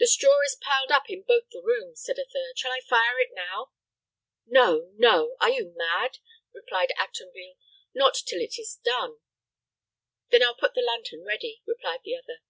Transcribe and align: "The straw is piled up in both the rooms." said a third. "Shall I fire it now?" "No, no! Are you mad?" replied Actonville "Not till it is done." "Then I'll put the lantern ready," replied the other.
"The 0.00 0.08
straw 0.08 0.40
is 0.44 0.56
piled 0.60 0.90
up 0.90 1.08
in 1.08 1.22
both 1.22 1.44
the 1.52 1.62
rooms." 1.62 2.02
said 2.02 2.18
a 2.18 2.24
third. 2.24 2.58
"Shall 2.58 2.72
I 2.72 2.80
fire 2.80 3.20
it 3.20 3.28
now?" 3.32 3.70
"No, 4.44 4.90
no! 4.96 5.36
Are 5.40 5.50
you 5.50 5.74
mad?" 5.76 6.18
replied 6.52 6.90
Actonville 6.98 7.54
"Not 7.94 8.14
till 8.26 8.40
it 8.40 8.58
is 8.58 8.80
done." 8.84 9.20
"Then 10.32 10.42
I'll 10.42 10.56
put 10.56 10.74
the 10.74 10.80
lantern 10.82 11.22
ready," 11.24 11.62
replied 11.68 12.00
the 12.02 12.16
other. 12.16 12.40